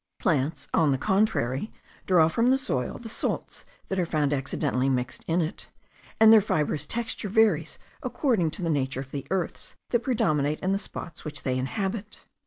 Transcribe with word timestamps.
Plants, 0.17 0.67
on 0.73 0.89
the 0.89 0.97
contrary, 0.97 1.71
draw 2.07 2.27
from 2.27 2.49
the 2.49 2.57
soil 2.57 2.97
the 2.97 3.07
salts 3.07 3.65
that 3.87 3.99
are 3.99 4.05
found 4.07 4.33
accidentally 4.33 4.89
mixed 4.89 5.23
in 5.27 5.41
it; 5.41 5.67
and 6.19 6.33
their 6.33 6.41
fibrous 6.41 6.87
texture 6.87 7.29
varies 7.29 7.77
according 8.01 8.49
to 8.49 8.63
the 8.63 8.69
nature 8.71 9.01
of 9.01 9.11
the 9.11 9.27
earths 9.29 9.75
that 9.91 9.99
predominate 10.01 10.59
in 10.61 10.71
the 10.71 10.79
spots 10.79 11.23
which 11.23 11.43
they 11.43 11.55
inhabit. 11.55 12.23